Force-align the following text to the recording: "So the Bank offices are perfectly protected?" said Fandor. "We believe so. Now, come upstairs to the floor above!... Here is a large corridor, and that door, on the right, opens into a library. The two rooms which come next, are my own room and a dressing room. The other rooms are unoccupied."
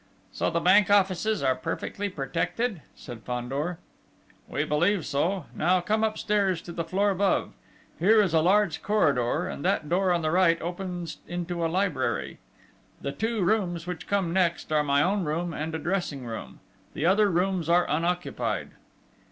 "So 0.31 0.49
the 0.49 0.59
Bank 0.59 0.89
offices 0.89 1.43
are 1.43 1.55
perfectly 1.55 2.09
protected?" 2.09 2.81
said 2.95 3.21
Fandor. 3.21 3.77
"We 4.47 4.63
believe 4.63 5.05
so. 5.05 5.45
Now, 5.55 5.79
come 5.79 6.03
upstairs 6.03 6.59
to 6.63 6.71
the 6.71 6.83
floor 6.83 7.11
above!... 7.11 7.51
Here 7.99 8.19
is 8.19 8.33
a 8.33 8.41
large 8.41 8.81
corridor, 8.81 9.47
and 9.47 9.63
that 9.63 9.87
door, 9.89 10.11
on 10.11 10.23
the 10.23 10.31
right, 10.31 10.59
opens 10.59 11.19
into 11.27 11.63
a 11.63 11.69
library. 11.69 12.39
The 12.99 13.11
two 13.11 13.43
rooms 13.43 13.85
which 13.85 14.07
come 14.07 14.33
next, 14.33 14.71
are 14.71 14.81
my 14.83 15.03
own 15.03 15.23
room 15.23 15.53
and 15.53 15.75
a 15.75 15.77
dressing 15.77 16.25
room. 16.25 16.61
The 16.95 17.05
other 17.05 17.29
rooms 17.29 17.69
are 17.69 17.87
unoccupied." 17.87 18.71